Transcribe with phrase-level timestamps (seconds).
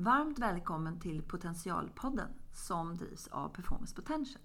[0.00, 4.42] Varmt välkommen till Potentialpodden som drivs av Performance Potential.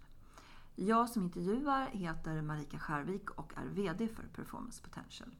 [0.76, 5.36] Jag som intervjuar heter Marika Skärvik och är VD för Performance Potential.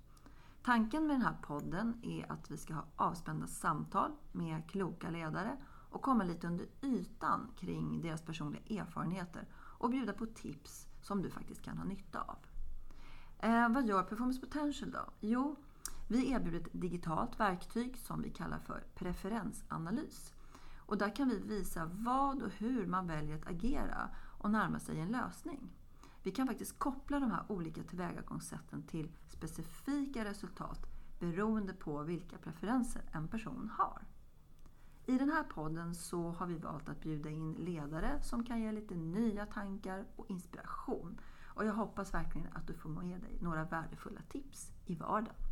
[0.64, 5.58] Tanken med den här podden är att vi ska ha avspända samtal med kloka ledare
[5.90, 11.30] och komma lite under ytan kring deras personliga erfarenheter och bjuda på tips som du
[11.30, 12.38] faktiskt kan ha nytta av.
[13.40, 15.12] Eh, vad gör Performance Potential då?
[15.20, 15.56] Jo,
[16.08, 20.34] vi erbjuder ett digitalt verktyg som vi kallar för preferensanalys.
[20.78, 25.00] Och där kan vi visa vad och hur man väljer att agera och närma sig
[25.00, 25.74] en lösning.
[26.24, 30.86] Vi kan faktiskt koppla de här olika tillvägagångssätten till specifika resultat
[31.20, 34.02] beroende på vilka preferenser en person har.
[35.06, 38.72] I den här podden så har vi valt att bjuda in ledare som kan ge
[38.72, 41.20] lite nya tankar och inspiration.
[41.46, 45.43] Och jag hoppas verkligen att du får med dig några värdefulla tips i vardagen.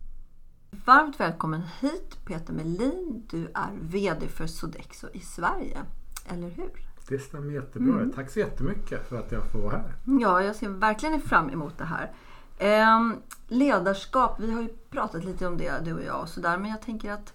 [0.71, 3.23] Varmt välkommen hit Peter Melin.
[3.29, 5.81] Du är VD för Sodexo i Sverige,
[6.25, 6.71] eller hur?
[7.07, 7.93] Det stämmer jättebra.
[7.93, 8.11] Mm.
[8.11, 9.95] Tack så jättemycket för att jag får vara här.
[10.21, 12.11] Ja, jag ser verkligen fram emot det här.
[12.57, 16.69] Eh, ledarskap, vi har ju pratat lite om det du och jag och sådär, men
[16.69, 17.33] jag tänker att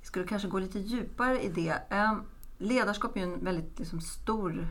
[0.00, 1.78] vi skulle kanske gå lite djupare i det.
[1.90, 2.14] Eh,
[2.58, 4.66] ledarskap är ju en väldigt liksom, stor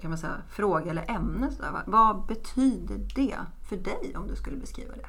[0.00, 1.50] kan man säga, fråga eller ämne.
[1.50, 3.36] Sådär, Vad betyder det
[3.68, 5.06] för dig om du skulle beskriva det?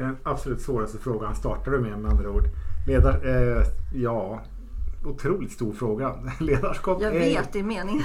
[0.00, 2.44] Den absolut svåraste frågan startar du med med andra ord.
[2.86, 4.42] Ledar, eh, ja,
[5.04, 6.14] otroligt stor fråga.
[6.40, 8.02] Ledarskap Jag vet, det är meningen.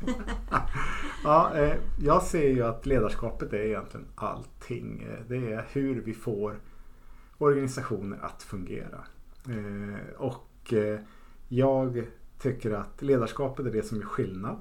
[1.24, 5.02] ja, eh, jag ser ju att ledarskapet är egentligen allting.
[5.10, 6.58] Eh, det är hur vi får
[7.38, 9.04] organisationer att fungera.
[9.46, 11.00] Eh, och eh,
[11.48, 12.06] jag
[12.38, 14.58] tycker att ledarskapet är det som är skillnad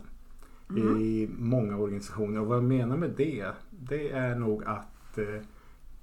[0.69, 1.01] mm.
[1.01, 2.41] i många organisationer.
[2.41, 5.41] Och vad jag menar med det, det är nog att eh,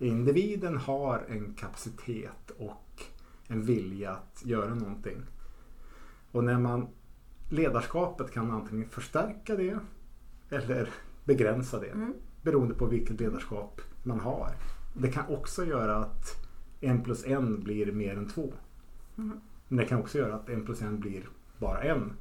[0.04, 3.02] individen har en kapacitet och
[3.48, 5.22] en vilja att göra någonting.
[6.32, 6.88] Och när man
[7.50, 9.78] ledarskapet kan antingen förstärka det
[10.50, 10.88] eller
[11.24, 11.90] begränsa det.
[11.90, 12.14] Mm.
[12.42, 14.56] Beroende på vilket ledarskap man har.
[14.96, 16.48] Det kan också göra att
[16.80, 18.52] en plus en blir mer än två.
[19.18, 19.40] Mm.
[19.68, 21.28] Men det kan också göra att en plus en blir
[21.58, 22.12] bara en.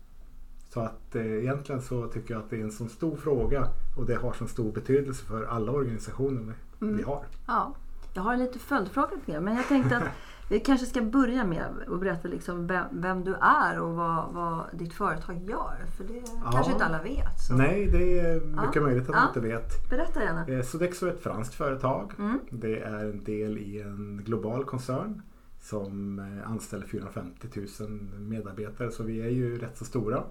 [0.74, 3.68] Så att eh, egentligen så tycker jag att det är en så stor fråga
[3.98, 6.98] och det har så stor betydelse för alla organisationer mm.
[6.98, 7.26] vi har.
[7.48, 7.76] Ja,
[8.14, 10.04] jag har en lite följdfråga till men jag tänkte att
[10.50, 14.66] vi kanske ska börja med att berätta liksom vem, vem, du är och vad, vad
[14.74, 15.86] ditt företag gör.
[15.98, 16.52] För det ja.
[16.52, 17.40] kanske inte alla vet.
[17.48, 17.54] Så.
[17.54, 18.82] Nej, det är mycket ja.
[18.82, 19.20] möjligt att ja.
[19.20, 19.90] man inte vet.
[19.90, 20.48] Berätta gärna.
[20.48, 22.14] Eh, Sodexo är ett franskt företag.
[22.20, 22.40] Mm.
[22.50, 25.22] Det är en del i en global koncern
[25.62, 27.48] som eh, anställer 450
[27.80, 27.90] 000
[28.20, 28.92] medarbetare.
[28.92, 30.24] Så vi är ju rätt så stora.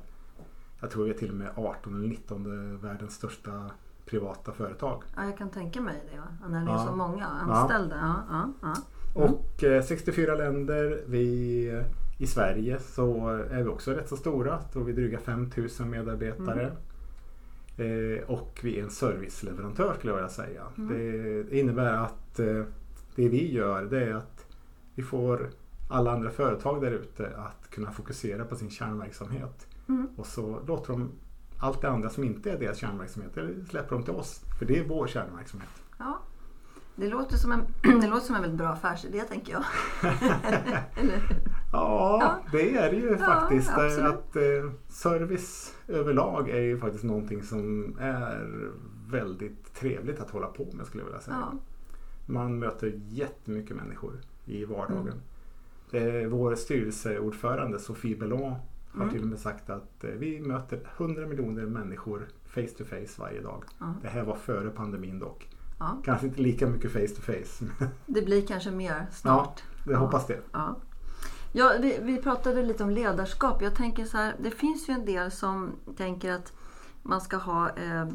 [0.82, 3.70] Jag tror vi är till och med 18 eller 19 världens största
[4.06, 5.02] privata företag.
[5.16, 6.48] Ja, jag kan tänka mig det.
[6.48, 8.24] När det är så många anställda.
[8.30, 8.52] Ja.
[8.62, 8.74] Ja,
[9.16, 9.32] Mm.
[9.32, 11.02] Och eh, 64 länder.
[11.06, 11.82] Vi,
[12.18, 14.58] I Sverige så är vi också rätt så stora.
[14.72, 16.72] Då vi dryga 5000 medarbetare.
[17.76, 18.16] Mm.
[18.16, 20.62] Eh, och vi är en serviceleverantör skulle jag vilja säga.
[20.78, 20.96] Mm.
[21.50, 22.62] Det innebär att eh,
[23.14, 24.46] det vi gör det är att
[24.94, 25.50] vi får
[25.88, 29.66] alla andra företag där ute att kunna fokusera på sin kärnverksamhet.
[29.88, 30.08] Mm.
[30.16, 31.10] Och så låter de
[31.58, 34.44] allt det andra som inte är deras kärnverksamhet, eller släpper de till oss.
[34.58, 35.82] För det är vår kärnverksamhet.
[35.98, 36.18] Ja.
[36.96, 37.66] Det låter som en,
[38.00, 39.64] det låter som en väldigt bra affärsidé tänker jag.
[41.72, 43.70] ja, ja, det är det ju ja, faktiskt.
[43.70, 44.12] Absolut.
[44.12, 48.48] Att eh, Service överlag är ju faktiskt någonting som är
[49.10, 51.38] väldigt trevligt att hålla på med skulle jag vilja säga.
[51.40, 51.58] Ja.
[52.26, 55.20] Man möter jättemycket människor i vardagen.
[55.92, 56.30] Mm.
[56.30, 58.54] vår styrelseordförande Sofie Bellon
[58.94, 59.14] har mm.
[59.14, 63.40] till och med sagt att eh, vi möter 100 miljoner människor face to face varje
[63.40, 63.64] dag.
[63.80, 63.94] Mm.
[64.02, 65.48] Det här var före pandemin dock.
[65.78, 65.98] Ja.
[66.04, 67.64] Kanske inte lika mycket face to face.
[68.06, 69.62] Det blir kanske mer snart.
[69.84, 70.40] Ja, jag hoppas det.
[70.52, 70.76] Ja.
[71.54, 73.62] Ja, vi, vi, pratade lite om ledarskap.
[73.62, 76.52] Jag tänker så här, det finns ju en del som tänker att
[77.02, 78.08] man ska ha eh,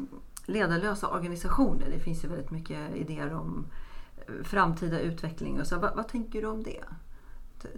[0.46, 1.90] ledarlösa organisationer.
[1.90, 3.66] Det finns ju väldigt mycket idéer om
[4.16, 5.60] eh, framtida utveckling.
[5.60, 5.78] Och så.
[5.78, 6.84] Vad, vad tänker du om det?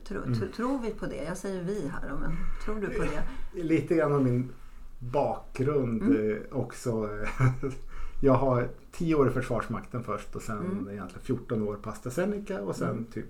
[0.05, 0.53] Tro, mm.
[0.57, 1.25] Tror vi på det?
[1.25, 3.63] Jag säger vi här, men tror du på det?
[3.63, 4.53] Lite grann av min
[4.99, 6.31] bakgrund mm.
[6.31, 7.09] Eh, också.
[8.23, 10.89] Jag har 10 år i Försvarsmakten först och sen mm.
[10.91, 13.05] egentligen 14 år på AstraZeneca och sen mm.
[13.05, 13.27] typ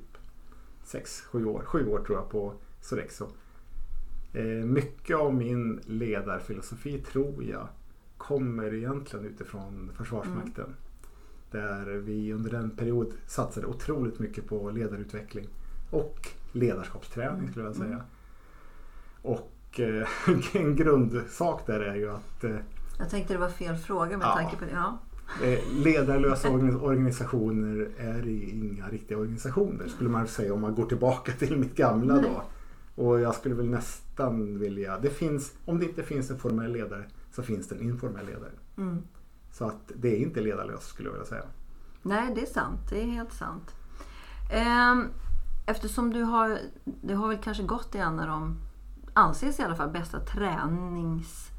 [0.84, 3.28] 6-7 år, 7 år tror jag på Sorexo.
[4.32, 7.68] Eh, mycket av min ledarfilosofi tror jag
[8.16, 10.64] kommer egentligen utifrån Försvarsmakten.
[10.64, 10.76] Mm.
[11.50, 15.48] Där vi under en period satsade otroligt mycket på ledarutveckling
[15.90, 17.86] och ledarskapsträning skulle jag säga.
[17.86, 18.02] Mm.
[19.22, 20.08] Och eh,
[20.62, 22.56] en grundsak där är ju att eh,
[22.98, 24.34] jag tänkte det var fel fråga med ja.
[24.34, 24.70] tanke på det.
[24.70, 24.98] Ja.
[25.44, 31.56] Eh, ledarlösa organisationer är inga riktiga organisationer skulle man säga om man går tillbaka till
[31.56, 32.42] mitt gamla då.
[33.02, 37.04] Och jag skulle väl nästan vilja, det finns, om det inte finns en formell ledare
[37.32, 38.52] så finns det en informell ledare.
[38.76, 39.02] Mm.
[39.52, 41.44] Så att det är inte ledarlöst skulle jag vilja säga.
[42.02, 42.80] Nej, det är sant.
[42.90, 43.74] Det är helt sant.
[44.52, 45.04] Ehm,
[45.70, 48.58] Eftersom du har, det har väl kanske gått i en av de,
[49.12, 51.50] anses i alla fall, bästa tränings...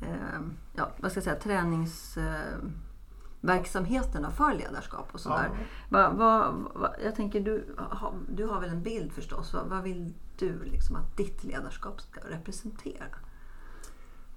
[0.00, 0.40] Eh,
[0.74, 5.48] ja, vad ska jag säga, träningsverksamheterna för ledarskap och sådär.
[5.52, 5.56] Ja.
[5.88, 9.54] Va, va, va, jag tänker, du, ha, du har väl en bild förstås.
[9.54, 13.04] Va, vad vill du liksom att ditt ledarskap ska representera?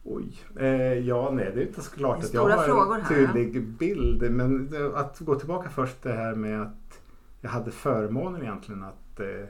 [0.04, 0.38] Oj.
[0.60, 4.31] Eh, ja, nej, det är inte så klart att jag har en här, tydlig bild.
[4.31, 7.01] Men det- att gå tillbaka först det här med att
[7.42, 9.45] jag hade förmånen egentligen att eh,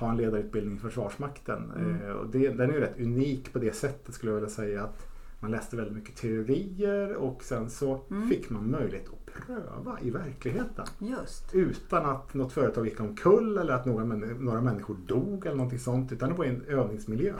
[0.00, 1.72] ha en ledarutbildning i Försvarsmakten.
[1.76, 2.02] Mm.
[2.02, 4.82] Eh, och det, den är ju rätt unik på det sättet skulle jag vilja säga.
[4.82, 5.06] att
[5.40, 8.28] Man läste väldigt mycket teorier och sen så Mm.
[8.28, 10.86] fick man möjlighet att pröva i verkligheten.
[10.98, 11.54] Just.
[11.54, 16.12] Utan att något företag gick omkull eller att några, några människor dog eller någonting sånt.
[16.12, 17.34] Utan det var en övningsmiljö.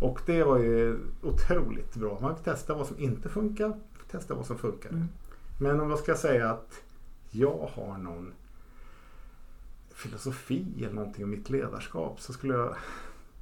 [0.00, 2.18] Och det var ju otroligt bra.
[2.22, 3.72] Man fick testa vad som inte funkar.
[4.10, 4.90] Testa vad som funkar.
[4.90, 5.04] Mm.
[5.60, 6.82] Men om jag ska säga att
[7.30, 8.32] jag har någon
[10.02, 12.74] filosofi eller någonting om mitt ledarskap så skulle jag...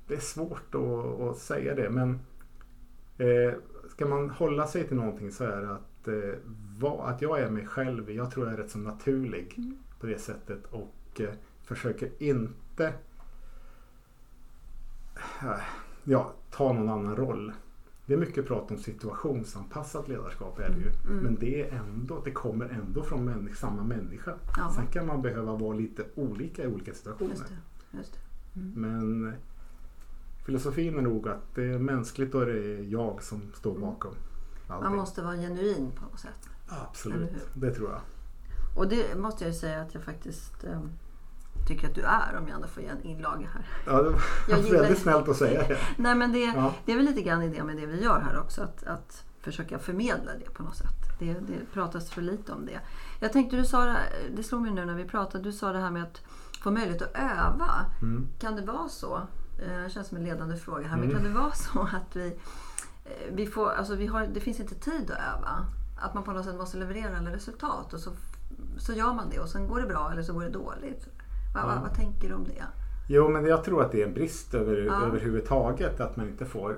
[0.09, 2.21] Det är svårt att, att säga det men
[3.19, 3.55] eh,
[3.89, 6.39] ska man hålla sig till någonting så är det att, eh,
[6.79, 8.11] vad, att jag är mig själv.
[8.11, 9.79] Jag tror jag är rätt så naturlig Mm.
[10.01, 11.31] på det sättet och eh,
[11.63, 12.93] försöker inte
[15.43, 15.61] eh,
[16.05, 17.53] ja, ta någon annan roll.
[18.11, 20.89] Det är mycket prat om situationsanpassat ledarskap är det ju.
[20.89, 21.25] Mm, mm.
[21.25, 24.35] Men det är ändå, det kommer ändå från människa, samma människa.
[24.57, 24.73] Ja.
[24.75, 27.31] Sen kan man behöva vara lite olika i olika situationer.
[27.31, 27.99] Just det.
[27.99, 28.61] Just det.
[28.61, 28.73] Mm.
[28.81, 29.35] Men
[30.47, 34.15] filosofin är nog att det är mänskligt och det är jag som står bakom
[34.69, 34.91] allting.
[34.91, 36.49] Man måste vara genuin på något sätt.
[36.69, 38.01] Absolut, det tror jag.
[38.77, 40.81] Och det måste jag ju säga att jag faktiskt eh,
[41.67, 43.67] tycker att du är om jag ändå får ge en inlaga här.
[43.87, 45.79] Ja, det var Jag väldigt snällt att säga det.
[45.97, 46.75] Nej men det, Ja.
[46.85, 48.63] det är väl lite grann idén med det vi gör här också.
[48.63, 50.95] Att, att försöka förmedla det på något sätt.
[51.19, 52.81] Det, det pratas för lite om det.
[53.21, 55.45] Jag tänkte du sa det, här- det slog mig nu när vi pratade.
[55.45, 56.23] Du sa det här med att
[56.63, 57.71] få möjlighet att öva.
[58.03, 58.29] Mm.
[58.39, 59.17] Kan det vara så?
[59.63, 60.97] eh, Det känns som en ledande fråga här.
[60.97, 61.17] Men Mm.
[61.17, 62.27] kan det vara så att vi,
[63.05, 65.67] eh, vi får, alltså vi har, det finns inte tid att öva?
[66.01, 68.11] Att man på något sätt måste leverera alla resultat och så,
[68.79, 71.09] så gör man det och sen går det bra eller så går det dåligt.
[71.55, 71.67] Vad, Ja.
[71.67, 72.65] vad, vad tänker du om det?
[73.09, 75.07] Jo, men jag tror att det är en brist över, Ja.
[75.07, 76.77] överhuvudtaget att man inte får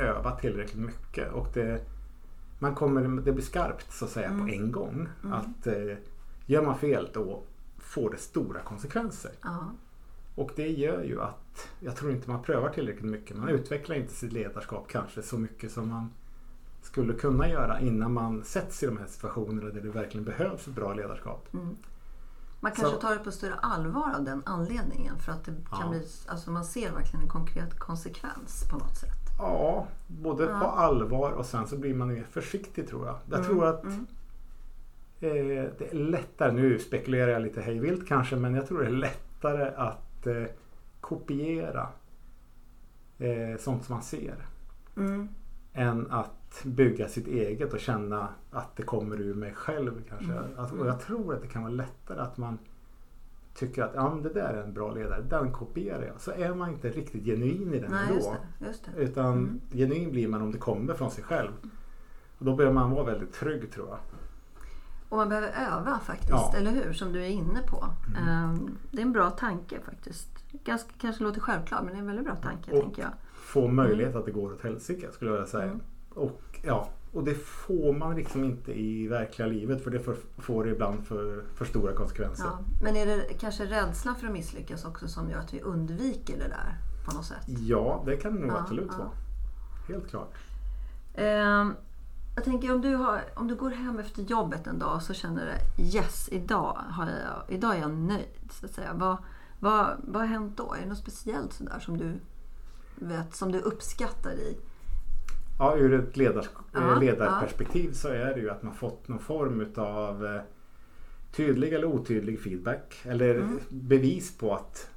[0.00, 1.32] öva tillräckligt mycket.
[1.32, 1.80] Och det,
[2.58, 4.46] man kommer, det blir skarpt så att säga Mm.
[4.46, 5.08] på en gång.
[5.24, 5.32] Mm.
[5.32, 5.96] Att eh,
[6.46, 7.42] gör man fel då
[7.78, 9.30] får det stora konsekvenser.
[9.42, 9.58] Ja.
[10.34, 13.36] Och det gör ju att jag tror inte man prövar tillräckligt mycket.
[13.36, 16.10] Man utvecklar inte sitt ledarskap kanske så mycket som man
[16.82, 20.74] skulle kunna göra innan man sätts i de här situationerna där det verkligen behövs ett
[20.74, 21.48] bra ledarskap.
[21.54, 21.76] Mm.
[22.60, 25.18] Man kanske Så- tar det på större allvar av den anledningen.
[25.18, 25.88] För att det kan Ja.
[25.88, 29.10] bli, alltså man ser verkligen en konkret konsekvens på något sätt.
[29.38, 30.58] Ja, både Ja.
[30.60, 33.16] på allvar och sen så blir man mer försiktig tror jag.
[33.30, 34.06] Jag Mm, tror att mm.
[35.20, 38.90] eh, det är lättare, nu spekulerar jag lite hejvilt kanske, men jag tror det är
[38.90, 40.44] lättare att eh,
[41.00, 41.88] kopiera
[43.18, 44.46] eh, sånt som man ser.
[44.96, 45.28] Mm.
[45.72, 46.30] än att
[46.64, 50.32] bygga sitt eget och känna att det kommer ur mig själv kanske.
[50.32, 50.44] Mm.
[50.58, 52.58] Alltså, och jag tror att det kan vara lättare att man
[53.54, 56.20] tycker att ja, det där är en bra ledare, den kopierar jag.
[56.20, 58.14] Så är man inte riktigt genuin i den Nej, ändå.
[58.14, 58.66] just det.
[58.66, 59.02] Just det.
[59.02, 59.60] Utan Mm.
[59.72, 61.50] genuin blir man om det kommer från sig själv.
[62.38, 63.98] Och då behöver man vara väldigt trygg tror jag.
[65.08, 66.54] Och man behöver öva faktiskt, Ja.
[66.56, 66.92] eller hur?
[66.92, 67.84] Som du är inne på.
[68.18, 68.28] Mm.
[68.28, 70.28] Ehm, det är en bra tanke faktiskt.
[70.64, 73.10] Ganska, kanske låter självklart men det är en väldigt bra tanke Och- tänker jag.
[73.34, 75.78] Få möjlighet att det går åt helsike skulle jag vilja säga.
[76.14, 80.68] Och, ja, och det får man liksom inte i verkliga livet för det får, får
[80.68, 82.44] ibland för, för stora konsekvenser.
[82.44, 82.58] Ja.
[82.82, 86.48] Men är det kanske rädslan för att misslyckas också som gör att vi undviker det
[86.48, 87.46] där på något sätt?
[87.46, 88.98] Ja, det kan det nog Ja, absolut ja.
[88.98, 89.10] vara.
[89.88, 90.34] Helt klart.
[91.14, 91.74] Ehm,
[92.34, 95.46] jag tänker om du, har, om du går hem efter jobbet en dag så känner
[95.76, 98.50] du yes, idag, har jag, idag är jag nöjd.
[98.50, 98.92] Så att säga.
[98.94, 99.16] Vad,
[99.58, 100.74] vad, vad har hänt då?
[100.74, 102.20] Är det något speciellt sådär som du,
[102.94, 104.58] vet, som du uppskattar i?
[105.60, 109.66] Ja, ur ett ledars Ja, ledarperspektiv så är det ju att man fått någon form
[109.76, 110.40] av eh,
[111.32, 112.94] tydlig eller otydlig feedback.
[113.04, 113.58] Eller Mm.
[113.70, 114.90] bevis på att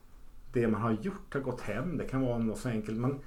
[0.54, 1.98] det man har gjort har gått hem.
[1.98, 2.98] Det kan vara något så enkelt.
[2.98, 3.20] Man,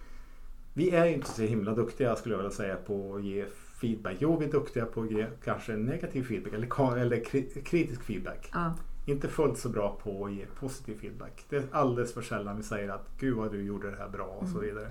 [0.75, 3.45] vi är ju inte så himla duktiga skulle jag vilja säga på att ge
[3.81, 4.17] feedback.
[4.19, 8.51] Jo, vi är duktiga på att ge kanske negativ feedback eller, eller kri- kritisk feedback.
[8.53, 8.75] Ja,
[9.07, 11.45] Inte fullt så bra på att ge positiv feedback.
[11.49, 14.25] Det är alldeles för sällan vi säger att Gud vad du gjorde det här bra
[14.27, 14.67] och så Mm.
[14.69, 14.91] vidare.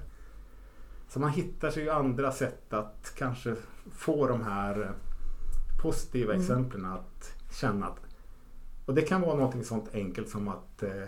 [1.08, 3.56] Så man hittar sig ju andra sätt att kanske
[3.92, 4.90] få de här eh,
[5.82, 6.42] positiva Mm.
[6.42, 8.00] exemplen att känna att
[8.86, 11.04] och det kan vara något sånt enkelt som att eh,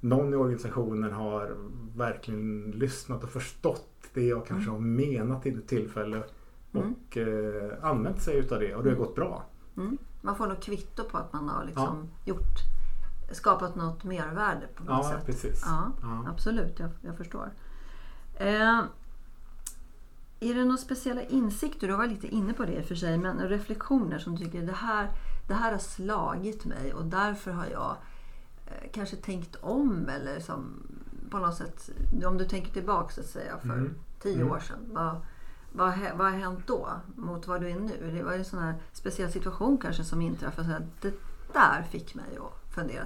[0.00, 1.56] någon i organisationen har
[1.96, 6.22] verkligen lyssnat och förstått det jag kanske har menat i ett tillfälle
[6.76, 6.94] Mm.
[6.94, 9.44] och eh, använt sig utav det och det har gått bra.
[9.76, 9.98] Mm.
[10.22, 12.58] Man får nog kvitto på att man har liksom gjort,
[13.32, 15.26] skapat något mervärde på något Ja, sätt.
[15.26, 15.62] precis.
[15.66, 16.24] Ja, Ja.
[16.28, 16.78] absolut.
[16.78, 17.50] Jag, jag förstår.
[18.36, 18.80] Eh,
[20.40, 23.18] är det några speciella insikter, du var lite inne på det i och för sig,
[23.18, 25.10] men reflektioner som du tycker det här,
[25.48, 27.96] det här har slagit mig och därför har jag
[28.66, 30.82] eh, kanske tänkt om eller som
[31.30, 31.90] på något sätt,
[32.26, 33.94] om du tänker tillbaka så att säga för Mm.
[34.22, 34.50] tio Mm.
[34.50, 34.78] år sedan.
[34.92, 35.16] Vad,
[35.72, 38.10] vad, vad har hänt då mot vad du är nu?
[38.16, 40.68] Det var en sån här speciell situation kanske som inträffade.
[40.68, 41.14] Så det
[41.52, 43.04] där fick mig att fundera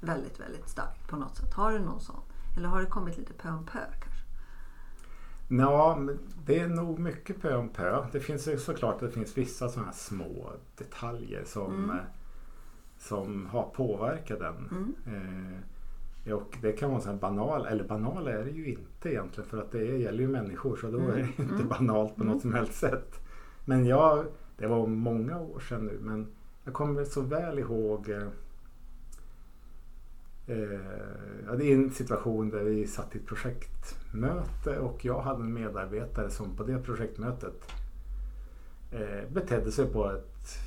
[0.00, 1.54] väldigt, väldigt starkt på något sätt.
[1.54, 2.20] Har du någon sån?
[2.56, 3.78] Eller har det kommit lite pö om pö?
[5.48, 5.98] Ja,
[6.46, 8.04] det är nog mycket pö om pö.
[8.12, 11.90] Det finns ju såklart det finns vissa sådana här små detaljer som, Mm.
[11.90, 11.96] eh,
[12.98, 14.68] som har påverkat den.
[15.06, 15.54] Mm.
[16.26, 19.50] Eh, och det kan vara så här banal, eller banal är det ju inte egentligen
[19.50, 21.10] för att det gäller ju människor så då Mm.
[21.10, 21.68] är det ju inte Mm.
[21.68, 23.20] banalt på något som helst sätt.
[23.64, 24.24] Men jag,
[24.58, 26.26] det var många år sedan nu men
[26.64, 28.28] jag kommer så väl ihåg eh,
[31.46, 35.52] ja, det är en situation där vi satt i ett projektmöte och jag hade en
[35.52, 37.72] medarbetare som på det projektmötet
[38.92, 40.58] eh, betedde sig på ett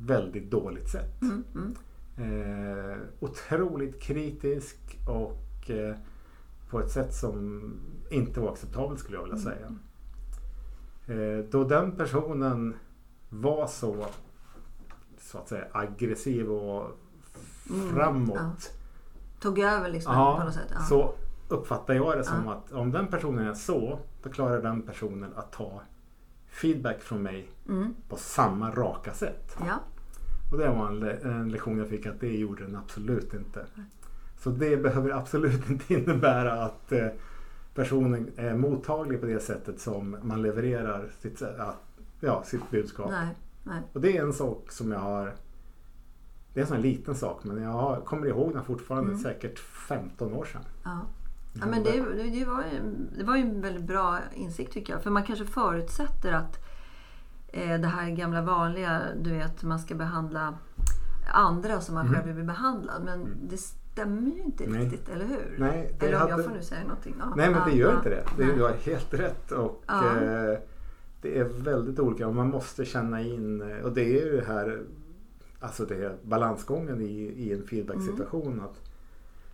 [0.00, 1.22] väldigt dåligt sätt.
[1.22, 1.44] Mm.
[1.54, 1.74] Mm.
[2.16, 5.96] Eh, otroligt kritisk och eh,
[6.70, 7.62] på ett sätt som
[8.10, 9.76] inte var acceptabelt skulle jag vilja säga.
[11.06, 12.74] Eh, då den personen
[13.28, 14.06] var så
[15.18, 16.98] så att säga aggressiv och
[17.70, 18.72] Mm, framåt.
[19.40, 20.68] Tog över liksom Ja, på något sätt?
[20.74, 20.80] Ja.
[20.80, 21.14] så
[21.48, 22.52] uppfattar jag det som Ja.
[22.52, 25.80] att om den personen är så, då klarar den personen att ta
[26.48, 27.94] feedback från mig Mm.
[28.08, 29.56] på samma raka sätt.
[29.66, 29.74] Ja.
[30.52, 33.66] Och det var en, le- en lektion jag fick att det gjorde den absolut inte.
[34.38, 37.06] Så det behöver absolut inte innebära att eh,
[37.74, 41.42] personen är mottaglig på det sättet som man levererar sitt,
[42.20, 43.10] ja, sitt budskap.
[43.10, 43.28] Nej.
[43.64, 43.80] Nej.
[43.92, 45.34] Och det är en sak som jag har
[46.54, 49.22] det är en sån liten sak men jag kommer ihåg den fortfarande Mm.
[49.22, 50.62] säkert 15 år sedan.
[50.84, 50.98] Ja.
[51.60, 52.80] Ja, men det, det, var ju,
[53.18, 55.02] det var ju en väldigt bra insikt tycker jag.
[55.02, 56.58] För man kanske förutsätter att
[57.48, 60.54] eh, det här gamla vanliga, du vet, man ska behandla
[61.32, 62.14] andra som man Mm.
[62.14, 63.02] själv vill bli behandlad.
[63.04, 64.84] Men det stämmer ju inte Nej.
[64.84, 65.56] riktigt, eller hur?
[65.58, 67.14] Nej, det eller om hade- jag får nu säga någonting.
[67.18, 67.32] Ja.
[67.36, 68.44] Nej men det gör inte det.
[68.56, 69.50] du har helt rätt.
[69.52, 70.04] Och, Ja.
[70.16, 70.58] eh,
[71.22, 74.46] det är väldigt olika och man måste känna in eh, och det är ju det
[74.46, 74.82] här
[75.64, 77.04] alltså det är balansgången i,
[77.36, 78.52] i en feedbacksituation.
[78.52, 78.64] Mm.
[78.64, 78.80] Att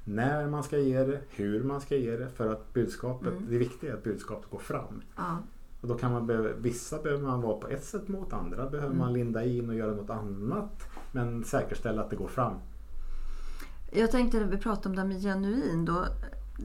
[0.05, 3.47] när man ska ge det, hur man ska ge det för att budskapet, Mm.
[3.51, 5.03] det viktiga är att budskapet går fram.
[5.17, 5.39] Ja.
[5.81, 8.87] Och då kan man behöva, vissa behöver man vara på ett sätt mot andra behöver
[8.95, 8.99] Mm.
[8.99, 10.89] man linda in och göra något annat.
[11.13, 12.55] Men säkerställa att det går fram.
[13.93, 15.85] Jag tänkte när vi pratade om det här med genuin.
[15.85, 16.05] Då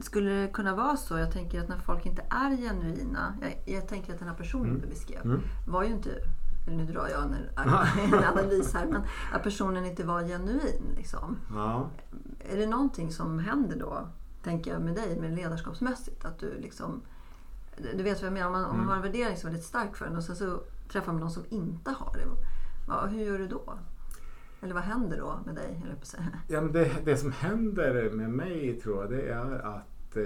[0.02, 3.34] skulle det kunna vara så, jag tänker att när folk inte är genuina.
[3.42, 4.80] Jag, jag tänker att den här personen Mm.
[4.80, 5.40] du beskrev Mm.
[5.68, 6.10] var ju inte,
[6.66, 7.34] nu drar jag en,
[8.14, 10.92] en analys här, men att personen inte var genuin.
[10.96, 11.36] Liksom.
[11.54, 11.90] Ja.
[12.38, 14.08] Är det någonting som händer då,
[14.42, 16.24] tänker jag med dig, med ledarskapsmässigt?
[16.24, 17.00] Att du liksom,
[17.96, 18.88] du vet vad jag menar, om man, om man Mm.
[18.88, 20.60] har en värdering som är väldigt stark för en och sen så
[20.92, 22.26] träffar man någon som inte har det.
[22.88, 23.78] Ja, hur gör du då?
[24.62, 25.84] Eller vad händer då med dig?
[26.48, 30.22] Ja, men det, det som händer med mig tror jag det är att eh,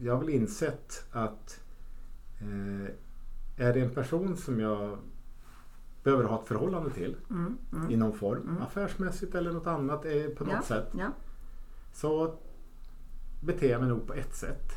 [0.00, 1.60] jag har väl insett att
[2.40, 2.94] eh,
[3.66, 4.98] är det en person som jag
[6.08, 7.90] behöver ha ett förhållande till Mm, mm.
[7.90, 8.62] i någon form, Mm.
[8.62, 11.06] affärsmässigt eller något annat eh, på något Ja, sätt, Ja.
[11.92, 12.34] så
[13.40, 14.72] beter jag mig nog på ett sätt.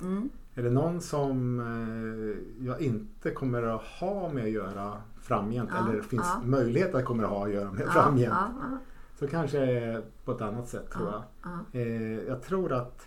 [0.00, 0.28] Mm.
[0.54, 5.88] Är det någon som eh, jag inte kommer att ha med att göra framgent Ja,
[5.88, 8.34] eller finns möjlighet att jag kommer att ha att göra med framgent
[9.18, 11.22] så kanske är på ett annat sätt tror jag.
[11.42, 11.80] ja, ja.
[11.80, 13.06] Eh, jag tror att,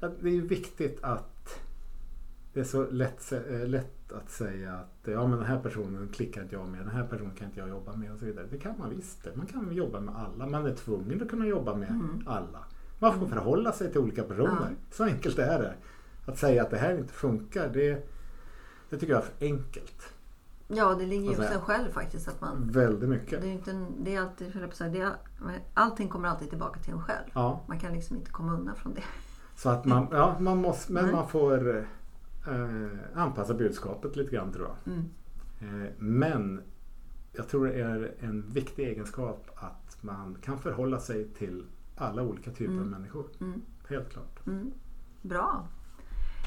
[0.00, 1.60] att det är viktigt att
[2.52, 6.42] det är så lätt, eh, lätt att säga att ja, men den här personen klickar
[6.42, 8.46] inte jag med, den här personen kan inte jag jobba med och så vidare.
[8.50, 9.24] Det kan man visst.
[9.24, 9.36] det.
[9.36, 10.46] Man kan jobba med alla.
[10.46, 12.22] Man är tvungen att kunna jobba med Mm.
[12.26, 12.64] alla.
[12.98, 14.74] Man får förhålla sig till olika personer.
[14.90, 15.74] Så enkelt är det.
[16.26, 18.08] Att säga att det här inte funkar, det,
[18.90, 20.14] det tycker jag är för enkelt.
[20.68, 22.28] Ja, det ligger ju hos en själv faktiskt.
[22.28, 23.42] Att man, Väldigt det mycket.
[23.42, 25.12] är ju inte en, det är alltid, på att säga, det är,
[25.74, 27.24] allting kommer alltid tillbaka till en själv.
[27.32, 29.02] Ja, Man kan liksom inte komma undan från det.
[29.56, 31.12] så att man, ja, man måste, men Nej.
[31.12, 31.86] man får
[32.48, 34.92] eh, anpassa budskapet lite grann tror jag.
[34.94, 35.08] Mm.
[35.60, 36.62] Eh, Men
[37.32, 41.64] jag tror det är en viktig egenskap att man kan förhålla sig till
[41.96, 42.90] alla olika typer av Mm.
[42.90, 43.26] människor.
[43.40, 43.62] Mm.
[43.88, 44.46] Helt klart.
[44.46, 44.70] Mm.
[45.22, 45.66] Bra.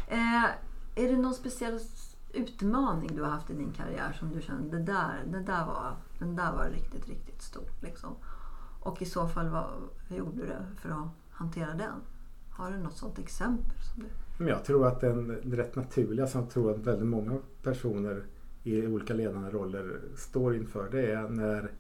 [0.08, 0.46] Eh,
[0.96, 1.80] är det någon speciell
[2.34, 5.96] utmaning du har haft i din karriär som du känner, det där, det där var,
[6.20, 7.64] den där var riktigt, riktigt stor.
[7.82, 8.16] Liksom.
[8.80, 9.70] Och i så fall, vad,
[10.08, 11.94] hur gjorde du för att hantera den?
[12.52, 13.72] Har du något sådant exempel?
[13.94, 14.10] Som du...
[14.42, 18.24] Men jag tror att den rätt naturliga som jag tror att väldigt många personer
[18.64, 21.72] i olika ledande roller står inför det är när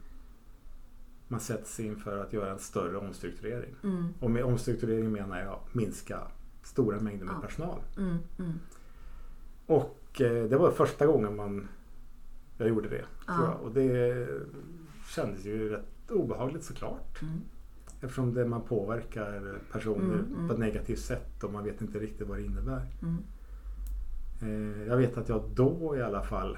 [1.28, 3.76] man sätts inför att göra en större omstrukturering.
[3.84, 4.08] Mm.
[4.20, 6.20] Och med omstrukturering menar jag minska
[6.64, 7.42] stora mängder med Ja.
[7.42, 7.80] personal.
[7.98, 8.60] Mm, mm.
[9.66, 11.68] Och eh, det var första gången man,
[12.58, 13.06] jag gjorde det.
[13.28, 13.54] Ja.
[13.54, 14.28] Och det
[15.16, 17.22] kändes ju rätt obehagligt såklart.
[17.22, 17.42] Mm.
[18.02, 20.48] Eftersom det man påverkar personer Mm, mm.
[20.48, 22.86] på ett negativt sätt och man vet inte riktigt vad det innebär.
[23.02, 23.24] Mm.
[24.42, 26.58] Eh, jag vet att jag då i alla fall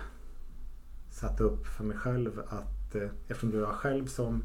[1.09, 4.43] satte upp för mig själv att eh, eftersom det var själv som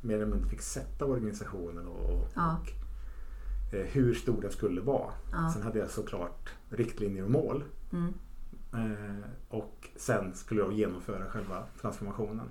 [0.00, 2.56] mer eller mindre fick sätta organisationen och, Ja.
[2.58, 5.12] och eh, hur stor den skulle vara.
[5.32, 5.50] Ja.
[5.54, 7.64] Sen hade jag såklart riktlinjer och mål.
[7.92, 8.14] Mm.
[8.72, 12.46] Eh, och sen skulle jag genomföra själva transformationen.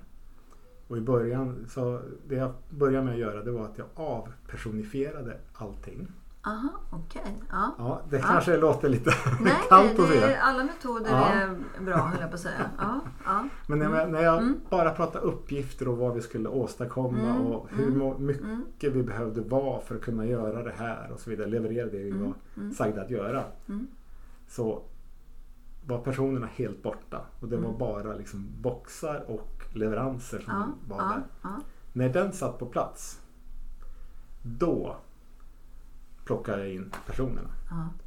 [0.94, 5.38] Och i början, så det jag började med att göra det var att jag avpersonifierade
[5.54, 6.08] allting.
[6.46, 7.42] Aha, okej.
[7.52, 7.76] Ja.
[7.78, 8.24] Ja, det Ja.
[8.24, 10.38] kanske låter lite Nej, kallt att säga.
[10.42, 11.26] alla metoder Ja.
[11.30, 12.70] är bra höll jag på att säga.
[12.78, 13.48] Ja, ja.
[13.68, 13.98] Men när, Mm.
[14.00, 14.60] jag- när jag Mm.
[14.70, 18.44] bara pratade uppgifter och vad vi skulle åstadkomma Mm, och hur mm, må- mycket
[18.84, 18.98] Mm.
[18.98, 21.48] vi behövde vara för att kunna göra det här och så vidare.
[21.48, 22.24] Leverera det vi Mm.
[22.24, 22.72] var Mm.
[22.74, 23.44] sagda att göra.
[23.70, 23.88] Mm.
[24.48, 24.82] Så
[25.88, 27.22] var personerna helt borta.
[27.40, 27.78] Och det var Mm.
[27.78, 31.24] bara liksom boxar och leveranser som Ja, var ja, där.
[31.42, 31.60] ja.
[31.94, 33.22] När den satt på plats.
[34.42, 34.96] Då
[36.26, 37.50] plockade jag in personerna.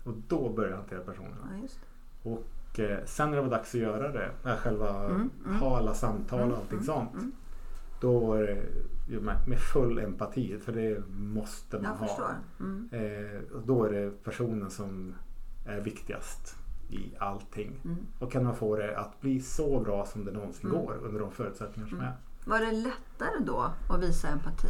[0.04, 1.46] Och då började jag hantera personerna.
[2.22, 5.56] Och eh, sen när det var dags att göra det, äh, själva Mm, mm.
[5.60, 7.14] ha alla samtal Mm, och allting mm, sånt.
[7.14, 7.32] mm.
[8.00, 12.30] Då var det med, full empati, för det måste man Jag ha.
[12.60, 12.88] Mm.
[12.92, 15.14] Eh, och då är det personen som
[15.66, 16.56] är viktigast
[16.88, 17.80] i allting.
[17.84, 17.96] Mm.
[18.18, 20.82] Och kan man få det att bli så bra som det någonsin Mm.
[20.86, 22.08] går under de förutsättningar som Mm.
[22.10, 22.16] är.
[22.44, 24.68] Var det lättare då att visa empati?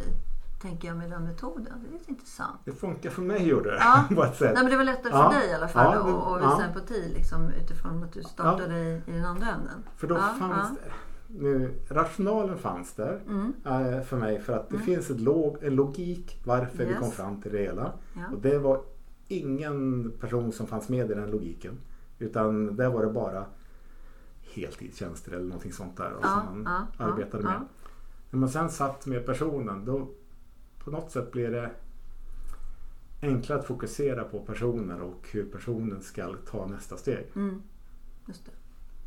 [0.61, 1.65] Tänker jag med den metoden.
[1.83, 2.59] Det är lite intressant.
[2.65, 4.03] Det funkar för mig gjorde det Ja.
[4.15, 4.51] på ett sätt.
[4.53, 5.31] Nej, men det var lättare Ja.
[5.31, 6.67] för dig i alla fall Ja, det- att, visa ja.
[6.67, 9.83] empati liksom, utifrån att du startade i, i den andra änden.
[9.97, 10.91] För då fanns det,
[11.27, 13.53] nu, rationalen fanns där Mm.
[13.65, 14.85] eh, för mig för att det Mm.
[14.85, 16.99] finns ett log, en logik varför vi Yes.
[16.99, 17.91] kom fram till det hela.
[18.33, 18.81] Och det var
[19.27, 21.77] ingen person som fanns med i den logiken.
[22.19, 23.45] Utan där var det bara
[24.41, 27.49] heltidstjänster eller någonting sånt där Ja, som man ja, arbetade ja.
[27.49, 27.61] med.
[28.29, 30.07] När man sen satt med personen då
[30.77, 31.71] på något sätt blir det
[33.21, 37.31] enklare att fokusera på personen och hur personen ska ta nästa steg.
[37.35, 37.61] Mm.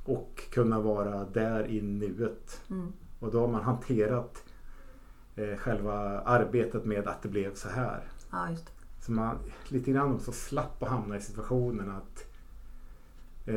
[0.04, 2.60] Och kunna vara där i nuet.
[2.70, 2.92] Mm.
[3.18, 4.44] Och då har man hanterat
[5.36, 8.04] eh, själva arbetet med att det blev så här.
[8.30, 8.72] Ja, just det.
[9.04, 12.29] Så man lite grann också slapp att hamna i situationen att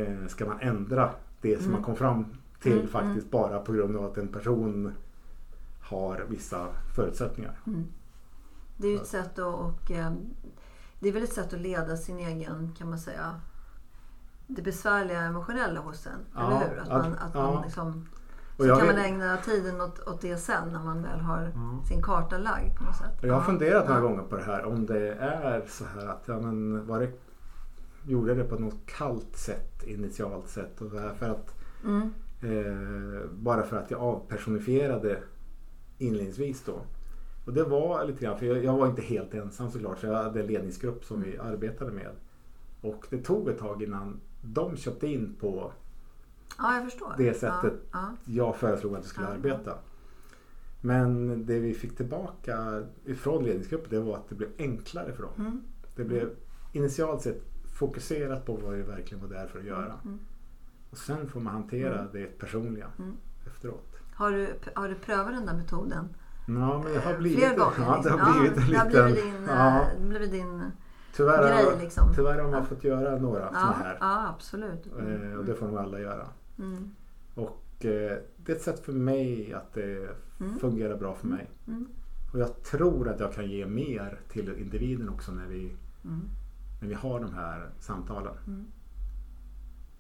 [0.02, 1.10] eh, ska man ändra
[1.42, 1.72] det som Mm.
[1.72, 2.26] man kom fram
[2.62, 4.94] till Mm, faktiskt bara på grund av att en person
[5.82, 7.60] har vissa förutsättningar.
[7.68, 7.86] Mm.
[8.78, 10.12] Det är ju ett sätt att, och, eh,
[11.00, 13.40] det är väl ett sätt att leda sin egen, kan man säga,
[14.48, 16.12] det besvärliga emotionella hos en.
[16.36, 16.82] Ja, eller hur?
[16.82, 17.54] Att man, att ja.
[17.54, 18.08] man liksom,
[18.58, 21.52] så jag kan vet- man ägna tiden åt, åt det sen när man väl har
[21.56, 21.86] Ja.
[21.88, 23.20] sin karta lagd på något sätt.
[23.22, 24.08] Jag har Ja, funderat några ja.
[24.08, 24.66] gånger på det här.
[24.66, 27.12] Om det är så här att ja, men var det,
[28.06, 30.82] gjorde det på något kallt sätt, initialt sätt.
[30.82, 32.02] Och för att, Mm.
[32.42, 35.20] eh, bara för att jag avpersonifierade
[35.98, 36.80] inledningsvis då.
[37.46, 40.00] Och det var lite grann, för jag, jag var inte helt ensam såklart.
[40.00, 42.10] Så jag hade en ledningsgrupp som vi arbetade med.
[42.82, 45.72] Och det tog ett tag innan de köpte in på
[46.58, 47.16] Ja.
[47.18, 47.74] Det sättet.
[47.92, 48.16] Ja, ja.
[48.26, 49.78] jag föreslog att vi skulle arbeta.
[50.82, 55.32] Men det vi fick tillbaka ifrån ledningsgruppen det var att det blev enklare för dem.
[55.38, 55.62] Mm.
[55.96, 56.30] Det blev
[56.74, 57.42] initialt sett
[57.74, 59.94] fokuserat på vad vi verkligen var där för att göra.
[60.06, 60.20] Mm.
[60.90, 62.12] Och sen får man hantera Mm.
[62.14, 63.18] det personliga Mm.
[63.48, 63.96] efteråt.
[64.16, 66.08] Har, du, har du prövat den där metoden?
[66.48, 67.74] Ja, men det har blivit, Fler gånger?
[67.80, 69.06] ja, det har blivit en det har liten...
[69.12, 70.62] blivit din, ja, eh, blivit din
[71.16, 72.14] tyvärr, grej liksom.
[72.16, 72.66] tyvärr har man Ja.
[72.66, 73.98] fått göra några ja, sådana här.
[74.00, 74.88] ja, absolut.
[75.00, 76.28] Eh, Och det får nog alla göra.
[76.60, 76.92] Mm.
[77.36, 80.10] Och eh, det är ett sätt för mig att det
[80.40, 80.60] Mm.
[80.60, 81.50] fungerar bra för mig.
[81.68, 81.88] Mm.
[82.34, 86.22] Och jag tror att jag kan ge mer till individen också när vi, Mm.
[86.84, 88.34] När vi har de här samtalen.
[88.48, 88.66] Mm.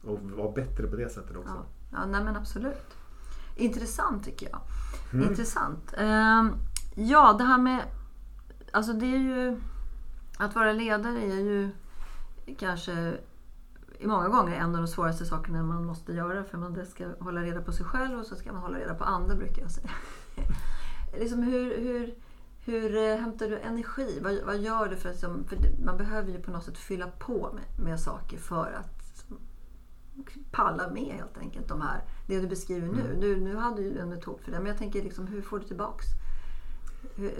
[0.02, 1.65] Och vara bättre på det sättet också.
[1.91, 2.98] Ja, ja nej men absolut.
[3.56, 4.62] Intressant tycker jag.
[5.13, 5.30] Mm.
[5.30, 5.93] Intressant.
[5.98, 6.52] Ehm,
[6.96, 7.84] ja, det här med...
[8.72, 9.62] Alltså det är ju...
[10.38, 11.69] Att vara ledare är ju
[12.58, 13.17] kanske
[14.00, 16.43] i många gånger en av de svåraste sakerna man måste göra.
[16.43, 19.04] För man ska hålla reda på sig själv och så ska man hålla reda på
[19.04, 19.89] andra brukar jag säga.
[21.19, 22.15] liksom hur, hur,
[22.65, 24.19] hur eh, hämtar du energi?
[24.23, 25.19] Vad, vad gör du för att...
[25.19, 29.26] Som, för man behöver ju på något sätt fylla på med, med saker för att
[30.52, 33.02] palla med helt enkelt de här, det du beskriver nu.
[33.02, 33.19] Mm.
[33.19, 35.65] Nu, nu hade du en metod för det, men jag tänker liksom, hur får du
[35.65, 36.06] tillbaks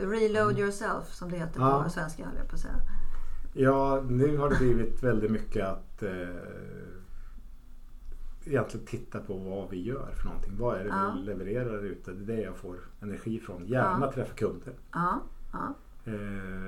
[0.02, 1.70] Reload yourself som det heter Mm.
[1.70, 1.84] Ja.
[1.84, 2.76] på svenska höll jag på att säga.
[3.54, 6.10] Ja, nu har det blivit väldigt mycket att eh,
[8.48, 10.58] egentligen titta på vad vi gör för någonting.
[10.58, 11.14] Vad är det Ja.
[11.18, 12.12] vi levererar ute?
[12.12, 13.66] Det är det jag får energi från.
[13.66, 14.12] Gärna Ja.
[14.12, 14.74] träffa kunder.
[14.92, 15.20] Ja,
[15.54, 15.74] ja.
[16.06, 16.14] Eh,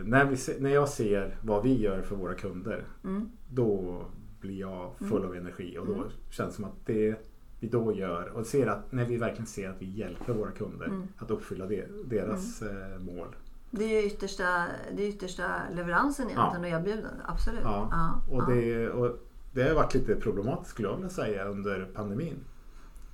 [0.05, 3.29] när, vi när jag ser vad vi gör för våra kunder Mm.
[3.49, 4.01] då
[4.41, 6.07] blir jag full av energi och då Mm.
[6.29, 7.15] känns det som att det
[7.59, 10.85] vi då gör och ser att när vi verkligen ser att vi hjälper våra kunder
[10.85, 11.07] Mm.
[11.17, 13.27] att uppfylla de, deras eh, mål.
[13.71, 15.43] Det är ju yttersta, det är yttersta
[15.75, 17.21] leveransen egentligen och erbjudandet.
[17.25, 17.61] Absolut.
[17.63, 17.89] Ja.
[17.91, 18.55] Ja, Och, ja.
[18.55, 19.24] det, och
[19.55, 22.35] det har varit lite problematiskt skulle jag vilja säga under pandemin.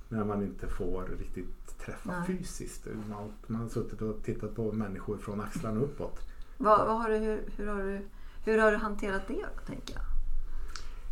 [0.08, 2.26] När man inte får riktigt träffa Nej.
[2.26, 2.86] fysiskt.
[3.10, 6.20] Man, man har suttit och tittat på människor från axlarna uppåt.
[6.56, 8.00] Vad, vad har du, hur, hur, har du,
[8.44, 10.02] hur har du hanterat det då, tänker jag?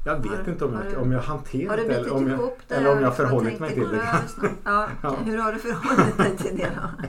[0.07, 2.13] Jag Har vet du- inte om har jag, du- om jag Har hanterat det eller
[2.13, 2.75] om jag, det?
[2.75, 4.09] eller om jag förhållit mig till det.
[4.65, 5.17] Ja, Ja.
[5.25, 7.05] Hur har du förhållit dig till det då?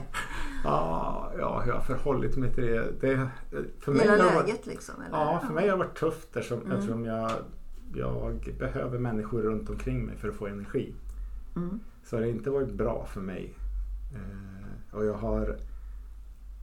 [0.64, 3.00] Ja, ja, hur jag har förhållit mig till det.
[3.00, 3.28] det
[3.80, 4.94] för mig har det varit- läget liksom?
[5.08, 5.18] Eller?
[5.18, 6.72] Ja, för mig har det varit tufft eftersom, Mm.
[6.72, 7.30] eftersom jag,
[7.94, 10.94] jag behöver människor runt omkring mig för att få energi.
[11.56, 11.80] Mm.
[12.04, 13.54] Så har det inte varit bra för mig.
[14.14, 15.56] Eh, och jag har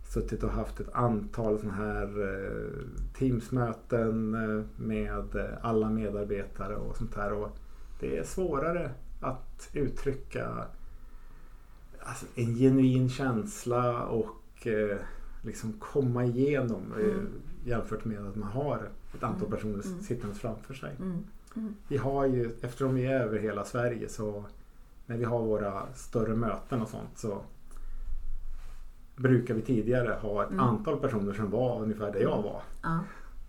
[0.04, 2.72] suttit och haft ett antal sådana här eh,
[3.18, 7.34] Teamsmöten eh, med eh, alla medarbetare och sånt här.
[7.34, 7.58] Och
[8.00, 10.66] det är svårare att uttrycka
[12.00, 14.98] alltså, en genuin känsla och eh,
[15.42, 17.28] liksom komma igenom eh, Mm.
[17.66, 19.52] jämfört med att man har ett antal Mm.
[19.52, 20.02] personer Mm.
[20.02, 20.96] sittande framför sig.
[21.00, 21.24] Mm.
[21.56, 21.76] Mm.
[21.88, 24.44] Vi har ju, eftersom vi är över hela Sverige så
[25.06, 27.42] när vi har våra större möten och sånt så
[29.16, 30.60] brukar vi tidigare ha ett Mm.
[30.60, 32.62] antal personer som var ungefär där jag var.
[32.84, 33.00] Ja.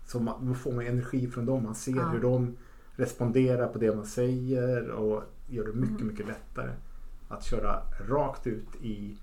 [0.05, 1.63] Så man, då får man energi från dem.
[1.63, 2.07] Man ser Ja.
[2.09, 2.57] hur de
[2.95, 6.07] responderar på det man säger och gör det mycket, Mm.
[6.07, 6.71] mycket lättare.
[7.27, 9.17] Att köra rakt ut i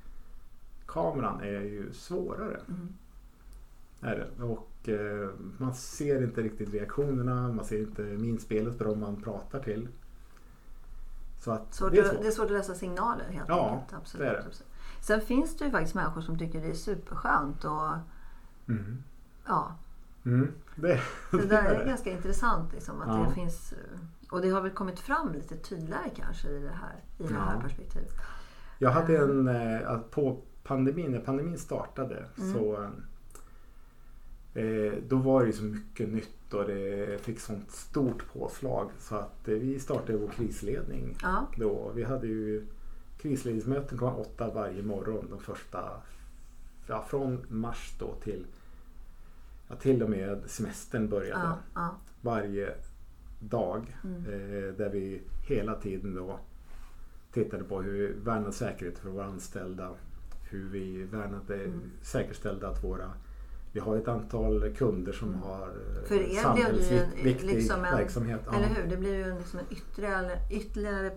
[0.88, 2.60] kameran är ju svårare.
[2.68, 2.88] Mm.
[4.00, 4.44] Är det.
[4.44, 9.60] Och eh, man ser inte riktigt reaktionerna, man ser inte minspelet på dem man pratar
[9.60, 9.88] till.
[11.40, 12.22] Så att Svårt det är svårt.
[12.22, 13.92] det är svårt att läsa signaler helt Ja, enkelt.
[14.02, 15.04] Absolut, det är det.
[15.04, 17.92] Sen finns det ju faktiskt människor som tycker det är superskönt och
[18.68, 19.02] Mm.
[19.46, 19.72] ja,
[20.24, 20.52] Mm.
[20.76, 22.72] Det, det där är ganska intressant.
[22.72, 23.26] Liksom, att Ja.
[23.28, 23.74] det finns,
[24.30, 27.54] och det har väl kommit fram lite tydligare kanske i det här, i det här
[27.54, 27.60] Ja.
[27.60, 28.12] perspektivet.
[28.78, 32.52] Jag hade en, eh, på pandemin, när pandemin startade Mm.
[32.52, 32.88] så
[34.54, 39.16] eh, då var det ju så mycket nytt och det fick sånt stort påslag så
[39.16, 41.92] att eh, vi startade vår krisledning Ja, då.
[41.94, 42.66] Vi hade ju
[43.18, 45.90] krisledningsmöten klockan åtta varje morgon de första,
[46.86, 48.46] ja, från mars då till,
[49.68, 51.42] ja, till och med semestern började.
[51.44, 51.90] ja, ja.
[52.20, 52.74] Varje
[53.40, 54.16] dag Mm.
[54.24, 56.38] eh, där vi hela tiden då
[57.32, 59.90] tittade på hur vi värnade säkerhet för våra anställda.
[60.50, 61.80] Hur vi värnade, Mm.
[62.02, 63.10] säkerställde att våra
[63.72, 65.40] vi har ett antal kunder som Mm.
[65.42, 68.40] har eh, För samhällsviktig liksom en- verksamhet.
[68.46, 68.54] Ja.
[68.56, 68.90] Eller hur?
[68.90, 71.10] Det blir ju en, liksom en ytterligare, ytterligare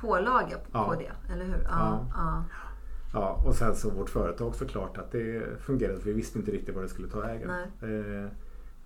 [0.00, 0.94] pålaga på Ja.
[0.98, 1.32] det.
[1.32, 1.62] Eller hur?
[1.70, 2.44] Ja, Ja.
[3.12, 3.42] ja.
[3.46, 5.98] Och sen så vårt företag såklart att det fungerade.
[5.98, 7.50] för Vi visste inte riktigt vad det skulle ta vägen.
[7.50, 8.30] Eh,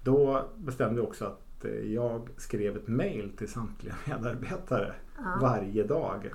[0.02, 4.94] då bestämde jag också att eh, jag skrev ett mail till samtliga medarbetare
[5.40, 6.30] varje dag.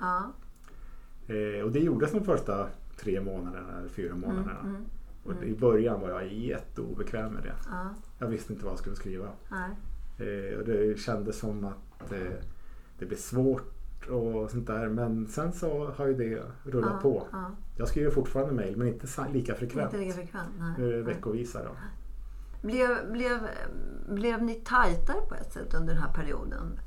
[1.26, 4.60] Eh, och det gjordes de första tre månaderna eller fyra månaderna.
[4.60, 4.84] Mm, mm,
[5.24, 7.54] Och I början var jag jätteobekväm med det.
[7.70, 7.88] ja.
[8.18, 9.28] Jag visste inte vad jag skulle skriva.
[10.18, 12.18] Eh, och det kändes som att eh,
[12.98, 13.70] det blev svårt
[14.10, 14.88] och sånt där.
[14.88, 17.26] Men sen så har ju det rullat Ja, på.
[17.32, 17.50] Ja.
[17.76, 19.92] Jag skriver fortfarande mail men inte lika frekvent.
[19.94, 20.48] Inte lika frekvent.
[20.58, 20.74] Nej.
[20.78, 21.70] Nu är det veckovisa då.
[22.62, 23.38] Blev, blev,
[24.08, 26.78] blev ni tajtare på ett sätt under den här perioden?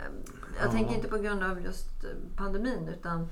[0.59, 0.71] Jag Ja.
[0.71, 3.27] tänker inte på grund av just pandemin utan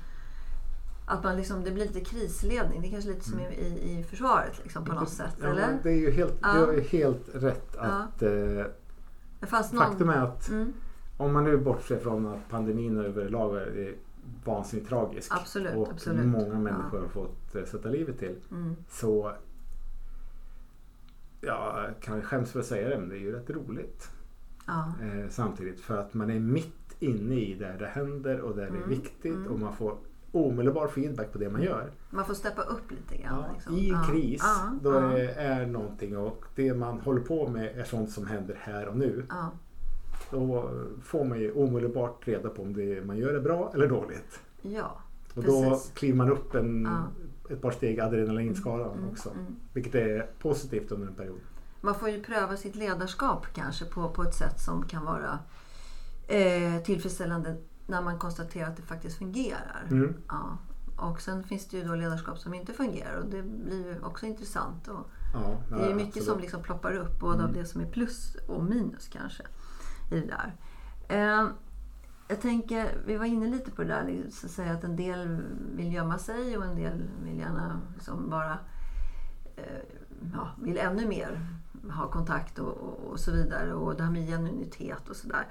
[1.06, 2.80] att man liksom, det blir lite krisledning.
[2.82, 5.38] Det är kanske lite som i, i, i försvaret liksom, på något sätt.
[5.40, 5.56] Mm.
[5.56, 5.78] Ja, eller?
[5.82, 6.72] Det är ju helt, Ja.
[6.72, 8.30] ju helt rätt att eh,
[9.40, 9.82] Det fanns någon...
[9.84, 10.72] faktum är att Mm,
[11.16, 13.94] om man nu bortser från att pandemin överlag är
[14.44, 16.26] vansinnigt tragisk Absolut, och absolut.
[16.26, 19.32] många människor har fått eh, sätta livet till mm, så
[21.40, 24.10] ja, kan skäms för att säga det men det är ju rätt roligt
[24.66, 24.92] ja.
[25.02, 28.68] eh, samtidigt för att man är mitt inne i där det händer och där det
[28.68, 29.52] är Mm, viktigt mm.
[29.52, 29.96] och man får
[30.32, 31.90] omedelbar feedback på det man gör.
[32.10, 33.44] Man får steppa upp lite grann.
[33.46, 33.74] Ja, liksom.
[33.76, 37.78] I en Ja, kris ja, då är, är någonting och det man håller på med
[37.78, 39.26] är sånt som händer här och nu.
[40.30, 40.70] Då
[41.02, 44.40] får man ju omedelbart reda på om det man gör är bra eller dåligt.
[44.62, 45.00] ja.
[45.34, 45.92] Och då Precis.
[45.94, 46.88] kliver man upp en,
[47.50, 49.30] ett par steg adrenalinskalan Mm, också.
[49.30, 49.56] mm.
[49.72, 51.38] Vilket är positivt under en period.
[51.80, 55.38] Man får ju pröva sitt ledarskap kanske på, på ett sätt som kan vara
[56.28, 59.86] eh, tillfredsställande när man konstaterar att det faktiskt fungerar.
[59.90, 60.14] Mm.
[60.28, 60.58] Ja.
[60.96, 64.26] och sen finns det ju då ledarskap som inte fungerar och det blir ju också
[64.26, 64.88] intressant.
[64.88, 66.28] Och Ja, det är ju mycket absolut.
[66.28, 67.52] som liksom ploppar upp, både av Mm.
[67.60, 69.42] det som är plus och minus kanske.
[70.10, 70.54] I det där.
[71.08, 71.48] Eh,
[72.28, 75.42] jag tänker, vi var inne lite på det där, liksom, att, säga, att en del
[75.76, 78.58] vill gömma sig och en del vill gärna liksom bara
[79.56, 79.82] eh,
[80.34, 81.46] ja, vill ännu mer
[81.90, 83.74] ha kontakt och, och, och så vidare.
[83.74, 85.46] Och det här med genuinitet och sådär.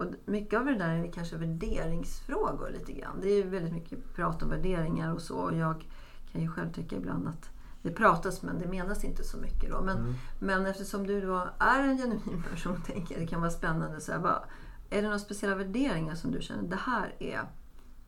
[0.00, 3.20] Och mycket av det där är kanske värderingsfrågor lite grann.
[3.20, 5.36] Det är ju väldigt mycket prat om värderingar och så.
[5.36, 5.88] Och jag
[6.32, 7.50] kan ju själv tycka ibland att
[7.82, 9.82] det pratas men det menas inte så mycket då.
[9.82, 10.12] Men, Mm.
[10.38, 14.00] men eftersom du då är en genuin person tänker jag det kan vara spännande.
[14.00, 14.42] Så här, bara,
[14.90, 17.40] är det några speciella värderingar som du känner det här är,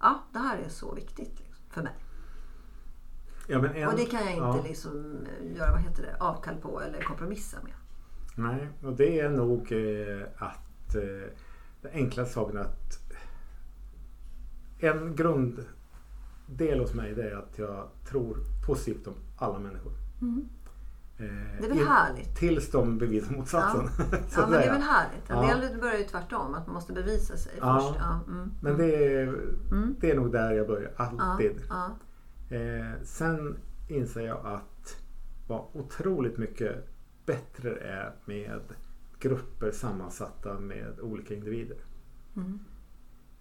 [0.00, 1.92] ja, det här är så viktigt liksom, för mig?
[3.46, 4.64] Ja, en, Och det kan jag inte ja.
[4.64, 5.16] liksom
[5.56, 7.72] göra vad heter det, avkall på eller kompromissa med.
[8.36, 11.30] Nej, och det är nog eh, att eh,
[11.82, 12.98] den enkla saken att
[14.78, 19.92] en grunddel hos mig det är att jag tror positivt om alla människor.
[21.18, 21.24] Eh,
[21.60, 22.36] Det är väl härligt?
[22.36, 23.88] Tills de bevisar motsatsen.
[23.98, 25.30] Ja, att men det är väl härligt.
[25.30, 25.56] En Ja.
[25.56, 27.80] del börjar ju tvärtom, att man måste bevisa sig Ja.
[27.80, 28.00] först.
[28.00, 28.50] Ja, mm.
[28.62, 29.28] Men det är,
[29.70, 29.96] Mm.
[30.00, 31.62] det är nog där jag börjar, ja, alltid.
[31.68, 31.90] ja,
[32.56, 33.56] Eh, sen
[33.88, 34.96] inser jag att
[35.48, 36.86] vad otroligt mycket
[37.26, 38.60] bättre det är med
[39.22, 41.76] grupper sammansatta med olika individer.
[42.36, 42.58] mm.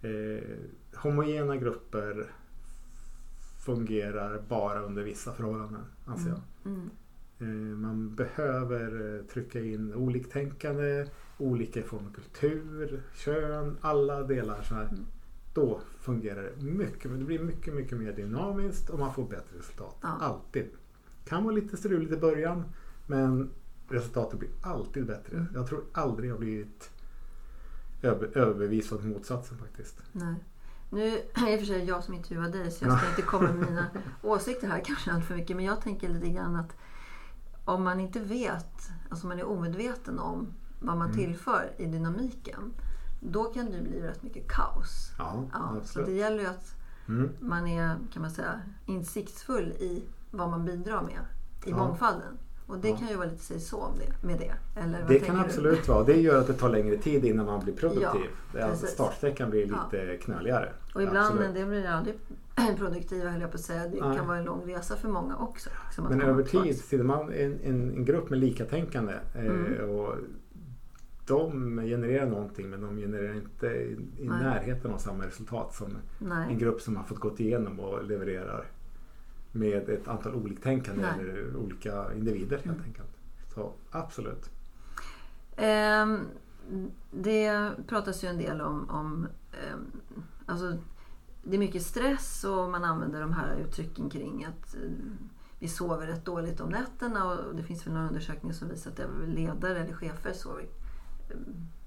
[0.04, 0.58] Eh,
[0.96, 2.32] homogena grupper
[3.66, 6.40] fungerar bara under vissa förhållanden, anser jag.
[6.66, 6.90] Mm.
[7.40, 14.76] Eh, man behöver eh, trycka in oliktänkande, olika form av kultur, kön, alla delar så
[14.76, 14.88] här.
[14.88, 15.06] Mm.
[15.54, 19.98] Då fungerar det mycket, det blir mycket, mycket mer dynamiskt och man får bättre resultat.
[20.02, 20.18] Ja.
[20.22, 20.66] Alltid.
[21.26, 22.64] Kan vara lite struligt i början
[23.08, 23.50] men
[23.92, 25.38] resultatet blir alltid bättre.
[25.38, 25.48] Mm.
[25.54, 26.90] Jag tror aldrig jag blivit
[28.02, 30.02] över, överbevisad motsatsen faktiskt.
[30.12, 30.36] Nej.
[30.90, 31.18] Nu är det
[31.52, 33.86] i och för sig jag som intervjuar dig så jag ska inte komma med mina
[34.22, 35.56] åsikter här kanske allt för mycket.
[35.56, 36.76] Men jag tänker lite grann att
[37.66, 40.48] om man inte vet, alltså man är omedveten om
[40.80, 41.18] vad man Mm.
[41.20, 42.74] tillför i dynamiken.
[43.20, 45.12] Då kan det bli rätt mycket kaos.
[45.18, 46.76] Ja, Ja, så det gäller ju att
[47.08, 47.30] Mm.
[47.40, 51.20] man är kan man säga, insiktsfull i vad man bidrar med
[51.66, 51.78] i Ja.
[51.78, 52.38] mångfalden.
[52.72, 52.98] Och det Ja.
[52.98, 53.88] kan ju vara lite så
[54.22, 54.80] med det.
[54.82, 55.42] Eller vad Det kan du?
[55.42, 56.04] absolut vara.
[56.04, 58.30] Det gör att det tar längre tid innan man blir produktiv.
[58.56, 60.70] Ja, alltså startsträckan blir lite knöligare.
[60.96, 61.54] Och ibland, Absolut.
[61.56, 62.16] det blir aldrig
[62.78, 63.88] produktiva höll jag på att säga.
[63.88, 64.18] Det Nej.
[64.18, 65.70] kan vara en lång resa för många också.
[65.86, 69.90] liksom Men över tid, sitter man en, en, en grupp med likatänkande eh, Mm.
[69.90, 70.16] och
[71.28, 75.98] de genererar någonting men de genererar inte i, i närheten av samma resultat som en
[76.30, 76.56] Nej.
[76.56, 78.66] grupp som har fått gått igenom och levererar
[79.52, 81.20] med ett antal oliktänkande Nej.
[81.20, 82.84] eller olika individer helt Mm.
[82.84, 83.10] enkelt.
[83.54, 84.50] Så absolut.
[85.58, 86.20] Ehm,
[87.12, 89.86] det pratas ju en del om, om ehm,
[90.46, 90.78] alltså,
[91.44, 94.82] det är mycket stress och man använder de här uttrycken kring att eh,
[95.60, 99.00] vi sover rätt dåligt om nätterna och det finns väl några undersökningar som visar att
[99.28, 100.62] ledare eller chefer sover
[101.30, 101.36] eh,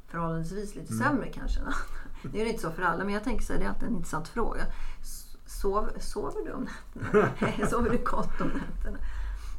[0.06, 1.04] förhållandevis lite Mm.
[1.06, 1.60] sämre kanske.
[2.32, 3.88] Det är ju inte så för alla men jag tänker så här, det är alltid
[3.88, 4.62] en intressant fråga.
[5.46, 7.66] Sov, sover du om nätterna?
[7.70, 8.98] sover du gott om nätterna?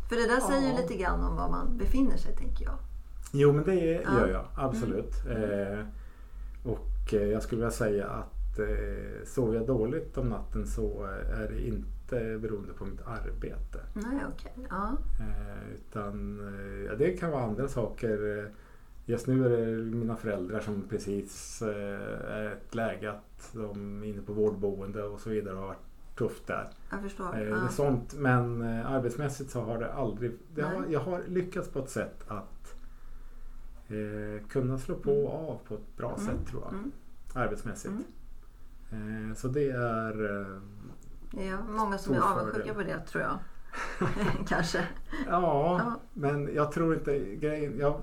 [0.10, 0.82] För det där säger ju Ja.
[0.82, 2.76] lite grann om var man befinner sig tänker jag.
[3.32, 3.96] Jo men det.
[4.04, 4.18] Mm.
[4.18, 5.14] gör jag absolut.
[5.30, 5.80] Eh,
[6.64, 11.40] och eh, jag skulle vilja säga att eh, sover jag dåligt om natten så eh,
[11.42, 13.80] är det inte beroende på mitt arbete.
[13.94, 14.54] Nej, okej.
[14.70, 14.98] Ja.
[15.20, 18.50] Eh, utan eh, ja, det kan vara andra saker.
[19.06, 24.08] Just nu är det mina föräldrar som precis är i ett läge att de är
[24.08, 26.70] inne på vårdboende och så vidare och har varit tufft där.
[26.92, 27.36] Jag förstår.
[27.36, 27.68] Eh, ja.
[27.70, 30.38] sånt, men eh, arbetsmässigt så har det aldrig...
[30.56, 32.76] Det har, jag har lyckats på ett sätt att
[33.88, 36.26] eh, kunna slå på och av på ett bra Mm.
[36.26, 36.74] sätt tror jag.
[36.74, 36.92] Mm.
[37.34, 37.94] Arbetsmässigt.
[38.92, 40.42] Eh, så det är...
[40.42, 43.38] Eh, är många som är avundsjuka på det tror jag.
[44.48, 44.88] Kanske.
[45.28, 46.00] ja, Ja.
[46.14, 47.20] men jag tror inte...
[47.36, 48.02] Grejen, jag,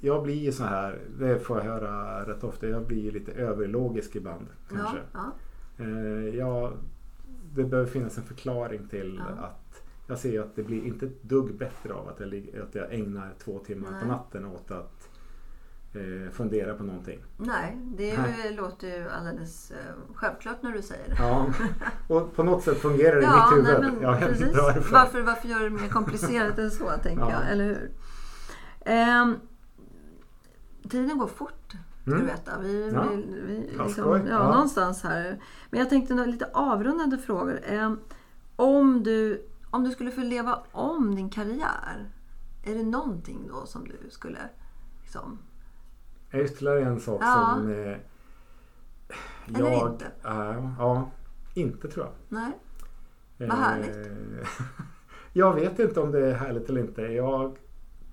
[0.00, 4.16] jag blir ju så här, det får jag höra rätt ofta, jag blir lite överlogisk
[4.16, 4.46] ibland.
[4.70, 4.98] Ja, Kanske.
[5.12, 5.32] ja.
[5.78, 6.72] Eh, jag,
[7.54, 9.44] det behöver finnas en förklaring till Ja.
[9.44, 12.34] att jag ser att det blir inte ett dugg bättre av att jag,
[12.68, 14.00] att jag ägnar två timmar Nej.
[14.02, 15.08] på natten åt att
[15.94, 17.24] eh, fundera på någonting.
[17.36, 18.54] Nej, det Nej.
[18.56, 19.76] låter ju alldeles eh,
[20.14, 21.16] självklart när du säger det.
[21.18, 21.46] Ja,
[22.08, 23.92] och på något sätt fungerar det i Ja, mitt nej, huvud.
[23.92, 24.56] men jag precis.
[24.92, 25.22] varför.
[25.22, 27.30] Varför, gör det mer komplicerat än så, tänker Ja.
[27.32, 27.50] jag.
[27.52, 27.90] Eller hur?
[28.84, 29.34] Ehm,
[30.90, 31.72] tiden går fort,
[32.06, 32.18] Mm.
[32.20, 32.58] du veta.
[32.60, 33.02] Vi, Ja.
[33.10, 34.48] vi, vi, liksom, ja, Ja.
[34.52, 35.40] Någonstans här.
[35.70, 37.60] Men jag tänkte några lite avrundande frågor.
[38.56, 42.10] Om, du, om du skulle få leva om din karriär,
[42.64, 44.38] är det någonting då som du skulle
[45.02, 45.38] liksom,
[46.32, 47.54] Ytterligare en sak Ja.
[47.56, 47.76] som eh,
[49.46, 49.92] Eller jag...
[49.92, 50.04] inte.
[50.24, 51.10] eh, ja,
[51.54, 52.14] inte tror jag.
[52.28, 52.58] Nej?
[53.48, 53.96] Vad härligt.
[54.06, 54.48] Eh,
[55.32, 57.02] jag vet inte om det är härligt eller inte.
[57.02, 57.56] Jag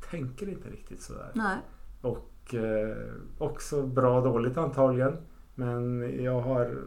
[0.10, 1.32] tänker inte riktigt sådär.
[1.34, 1.58] Nej.
[2.02, 2.96] Och eh,
[3.38, 5.18] också bra dåligt antagligen.
[5.56, 6.78] Men jag har...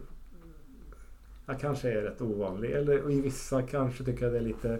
[1.46, 2.70] Jag kanske är rätt ovanlig.
[2.70, 4.78] Eller i vissa kanske tycker jag det är lite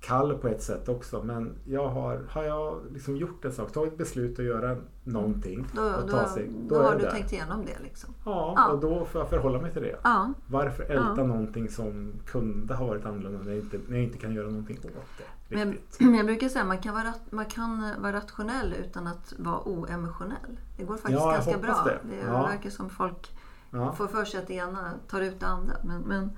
[0.00, 1.22] kall på ett sätt också.
[1.22, 5.82] Men jag har, har jag liksom gjort en sak, tagit beslut att göra någonting Då,
[5.82, 6.50] och då, ta sig.
[6.68, 7.10] då, är har jag du där.
[7.10, 8.14] tänkt igenom det liksom.
[8.24, 8.68] Ja, Ja.
[8.72, 9.96] och då får jag förhålla mig till det.
[10.04, 10.32] Ja.
[10.46, 11.24] Varför älta Ja.
[11.26, 14.78] någonting som kunde ha varit annorlunda när jag inte, när jag inte kan göra någonting
[14.84, 15.24] åt det?
[15.56, 16.00] Men Riktigt.
[16.16, 19.68] jag brukar säga att man kan, vara, man kan eh, vara rationell utan att vara
[19.68, 20.58] oemotionell.
[20.76, 21.84] Det går faktiskt Ja, jag ganska bra.
[21.84, 21.98] det.
[22.16, 23.32] Det, verkar som folk
[23.96, 25.74] får för sig att det ena tar ut det andra.
[25.84, 26.30] Men, men,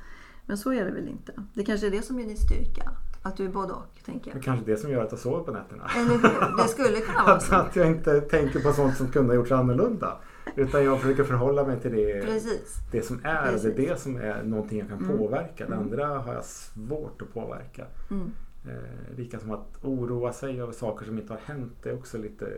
[0.51, 1.33] men så är det väl inte.
[1.55, 2.91] Det kanske är det som är din styrka.
[3.23, 4.45] Att du är både och, tänker Det är jag.
[4.45, 5.91] kanske det som gör att jag sover på nätterna.
[5.97, 6.57] Eller hur?
[6.63, 7.55] Det skulle kunna vara så.
[7.55, 10.17] att jag inte tänker på sånt som kunde ha gjorts annorlunda.
[10.57, 12.75] Utan jag försöker förhålla mig till det, Precis.
[12.93, 13.53] det som är.
[13.53, 13.63] Precis.
[13.77, 15.19] Det är det som är någonting jag kan Mm.
[15.19, 15.67] påverka.
[15.67, 15.79] Det Mm.
[15.79, 17.87] andra har jag svårt att påverka.
[18.11, 18.33] Mm.
[18.69, 21.73] Eh, lika som att oroa sig över saker som inte har hänt.
[21.83, 22.53] Det är också lite eh,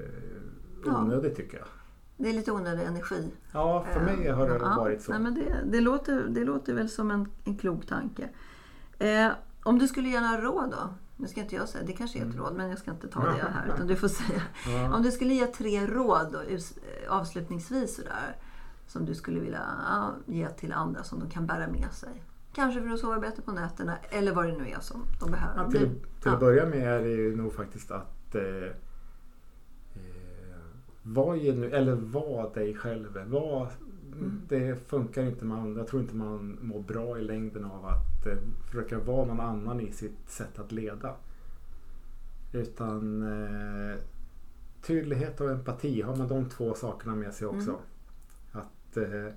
[0.86, 1.00] Ja.
[1.02, 1.66] onödigt tycker jag.
[2.22, 3.30] Det är lite onödig energi.
[3.52, 5.12] Ja, för mig har det Ja, varit så.
[5.12, 8.28] Nej, men det, det, låter, det låter väl som en, en klok tanke.
[8.98, 9.28] Eh,
[9.62, 10.94] om du skulle ge några råd då?
[11.16, 13.20] Nu ska inte jag säga, det kanske är ett råd, men jag ska inte ta
[13.20, 13.72] det här.
[13.74, 14.42] Utan du får säga.
[14.68, 14.92] Mm.
[14.92, 16.60] Om du skulle ge tre råd då, eh,
[17.08, 18.36] avslutningsvis sådär.
[18.86, 22.24] Som du skulle vilja ja, ge till andra som de kan bära med sig.
[22.54, 25.62] Kanske för att sova bättre på nätterna eller vad det nu är som de behöver.
[25.62, 28.72] Ja, till till att börja med är det ju nog faktiskt att eh, eh,
[31.02, 33.18] var, genu- eller var dig själv.
[33.26, 33.68] Var,
[34.16, 34.40] Mm.
[34.48, 35.44] Det funkar inte.
[35.44, 38.36] Man, jag tror inte man mår bra i längden av att eh,
[38.66, 41.14] försöka vara någon annan i sitt sätt att leda.
[42.52, 43.96] Utan eh,
[44.82, 47.70] tydlighet och empati, har man de två sakerna med sig också.
[47.70, 47.82] Mm.
[48.52, 49.34] Att eh,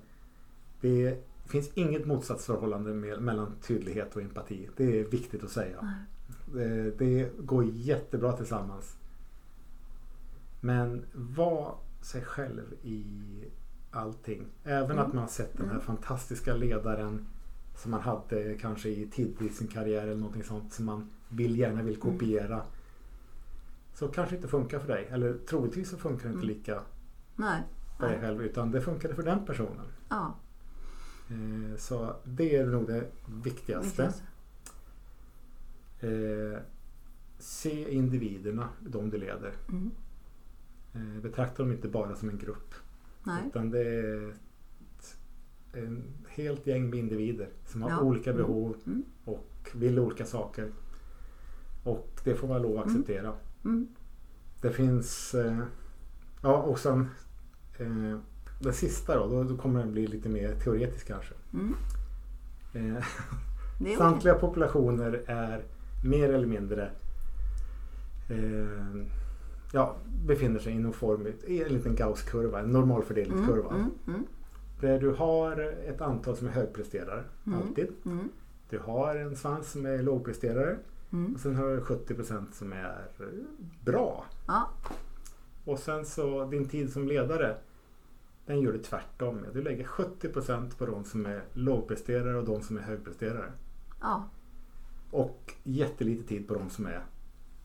[0.80, 4.68] det finns inget motsatsförhållande med, mellan tydlighet och empati.
[4.76, 5.94] Det är viktigt att säga.
[6.54, 8.96] Det, det går jättebra tillsammans.
[10.66, 13.04] Men var sig själv i
[13.90, 14.46] allting.
[14.64, 14.98] Även Mm.
[14.98, 15.86] att man har sett den här Mm.
[15.86, 17.26] fantastiska ledaren
[17.76, 21.58] som man hade kanske i tidigt i sin karriär eller någonting sånt som man vill,
[21.58, 22.12] gärna vill Mm.
[22.12, 22.62] kopiera.
[23.94, 25.06] Så kanske inte funkar för dig.
[25.10, 26.56] Eller troligtvis så funkar det inte Mm.
[26.56, 26.82] lika
[27.36, 27.62] Nej.
[27.98, 29.86] för dig själv utan det funkade för den personen.
[30.08, 30.34] Ja,
[31.30, 33.04] Eh, Så det är nog det
[33.44, 34.12] viktigaste.
[36.00, 36.58] Eh,
[37.38, 39.52] se individerna, de du leder.
[39.68, 39.90] Mm.
[40.96, 42.74] Eh, betrakta dem inte bara som en grupp.
[43.24, 43.42] Nej.
[43.46, 45.16] Utan det är ett
[45.72, 48.00] en helt gäng med individer som har Ja.
[48.00, 48.42] olika Mm.
[48.42, 49.02] behov Mm.
[49.24, 50.70] och vill olika saker.
[51.84, 52.96] Och det får man lov att Mm.
[53.00, 53.32] acceptera.
[53.64, 53.88] Mm.
[54.62, 55.34] Det finns...
[55.34, 55.58] Eh,
[56.42, 57.08] ja, och sen...
[57.78, 58.18] Eh,
[58.60, 61.34] det sista då, då, då kommer den bli lite mer teoretisk kanske.
[61.52, 61.74] Mm.
[62.74, 63.04] Eh.
[63.98, 65.64] Samtliga populationer är
[66.04, 66.90] mer eller mindre
[68.28, 69.06] eh,
[69.76, 73.70] ja, befinner sig i någon form i en liten Gauss-kurva, en normalfördelningskurva.
[73.74, 73.90] Mm.
[74.06, 74.24] Mm.
[74.80, 77.58] Där du har ett antal som är högpresterare, Mm.
[77.58, 77.88] alltid.
[78.04, 78.28] Mm.
[78.70, 80.76] Du har en svans som är lågpresterare
[81.12, 81.34] Mm.
[81.34, 83.04] och sen har du 70% som är
[83.84, 84.24] bra.
[84.46, 84.70] Ja.
[85.64, 87.56] Och sen så din tid som ledare
[88.46, 89.40] den gör du tvärtom.
[89.52, 93.52] Du lägger 70% på de som är lågpresterare och de som är högpresterare.
[94.00, 94.24] Ja.
[95.10, 97.00] Och jättelite tid på de som är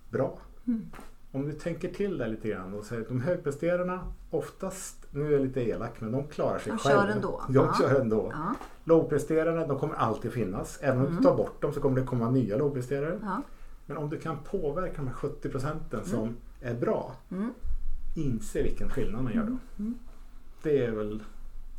[0.10, 0.38] bra.
[0.68, 0.82] Mm.
[1.32, 5.32] Om du tänker till där lite grann och säger att de högpresterarna oftast, nu är
[5.32, 7.02] jag lite elak, men de klarar sig De själva.
[7.04, 7.42] kör ändå.
[7.48, 7.74] De Ja.
[7.80, 8.32] kör ändå.
[8.34, 8.56] Ja.
[8.84, 10.80] Lågpresterarna, de kommer alltid finnas.
[10.82, 11.18] Även om Mm.
[11.18, 13.20] du tar bort dem så kommer det komma nya lågpresterare.
[13.22, 13.42] Ja.
[13.86, 17.54] Men om du kan påverka de här 70 procenten som är bra, Mm.
[18.16, 19.58] inse vilken skillnad man gör då.
[19.84, 19.98] Mm.
[20.64, 21.24] Det är väl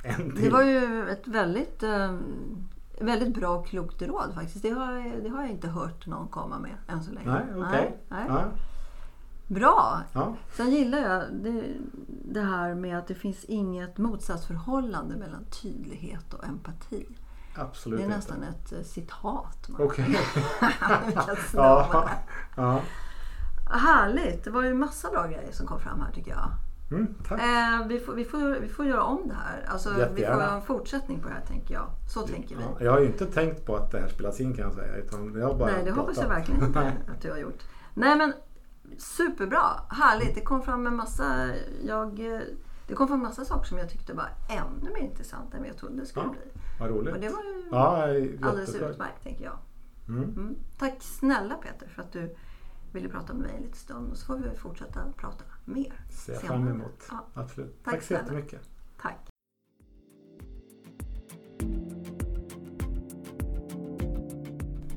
[0.05, 0.45] en till.
[0.45, 2.15] Det var ju ett väldigt, eh,
[3.01, 4.63] väldigt bra och klokt råd faktiskt.
[4.63, 7.27] Det har, det har jag inte hört någon komma med än så länge.
[7.31, 7.97] Nej, okej.
[8.09, 8.45] Nej, nej.
[9.53, 10.03] Ja, Bra!
[10.13, 10.35] ja.
[10.57, 11.63] Sen gillar jag det,
[12.25, 17.07] det här med att det finns inget motsatsförhållande mellan tydlighet och empati.
[17.57, 18.17] absolut det är inte.
[18.17, 19.69] nästan ett eh, citat.
[19.69, 19.81] man-.
[19.97, 20.05] Vilka
[21.55, 22.09] ja,
[22.57, 22.81] ja.
[23.71, 24.45] Härligt!
[24.45, 26.51] Det var ju massa bra grejer som kom fram här tycker jag.
[26.91, 27.15] Mm.
[27.31, 29.65] Eh, vi, får, vi, får, vi får göra om det här.
[29.69, 30.55] Alltså, vi får Jättegärna.
[30.55, 31.87] en fortsättning på det här tänker jag.
[32.15, 32.63] Så tänker vi.
[32.63, 34.97] Ja, jag har ju inte tänkt på att det här spelas in kan jag säga.
[34.97, 36.39] Utan jag bara Nej, det hoppas jag pratat.
[36.39, 36.81] verkligen inte
[37.13, 37.63] att du har gjort.
[37.95, 38.33] Nej, men
[38.99, 39.65] superbra.
[39.91, 40.35] Härligt.
[40.35, 42.41] Det kom fram en massa, jag, eh,
[42.87, 45.69] det kom fram en massa saker som jag tyckte var ännu mer intressant än vad
[45.69, 46.63] jag trodde det skulle Ja, bli.
[46.81, 47.15] Vad roligt.
[47.15, 48.03] Och det var ju Ja,
[48.49, 49.59] alldeles utmärkt, tänker jag.
[50.09, 50.23] Mm.
[50.23, 50.57] Mm.
[50.79, 52.37] Tack snälla Peter för att du
[52.93, 54.11] ville prata med mig en liten stund.
[54.11, 55.93] Och så får vi fortsätta prata mer.
[56.11, 57.03] Ser jag fram emot.
[57.11, 57.85] Ja, Absolut.
[57.85, 58.61] Tack Tack så jättemycket.
[59.03, 59.32] tack.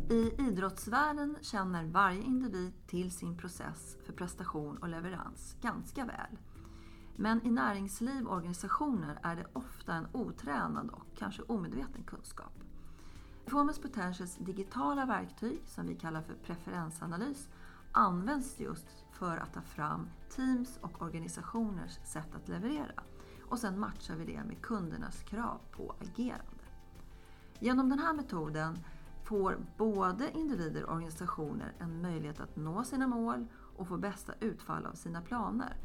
[0.09, 6.37] I idrottsvärlden känner varje individ till sin process för prestation och leverans ganska väl.
[7.15, 12.53] Men i näringsliv och organisationer är det ofta en otränad och kanske omedveten kunskap.
[13.45, 17.49] Performance Potentials digitala verktyg, som vi kallar för preferensanalys,
[17.91, 23.03] används just för att ta fram teams och organisationers sätt att leverera.
[23.49, 26.65] Och sen matchar vi det med kundernas krav på agerande.
[27.59, 28.79] Genom den här metoden
[29.25, 33.47] får både individer och organisationer en möjlighet att nå sina mål
[33.77, 35.77] och få bästa utfall av sina planer.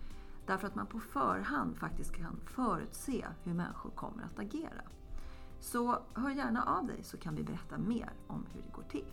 [0.46, 4.82] Därför att man på förhand faktiskt kan förutse hur människor kommer att agera.
[5.60, 9.06] Så hör gärna av dig så kan vi berätta mer om hur det går till.